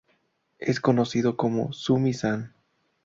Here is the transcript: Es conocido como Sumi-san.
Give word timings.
Es 0.57 0.79
conocido 0.79 1.37
como 1.37 1.73
Sumi-san. 1.73 2.55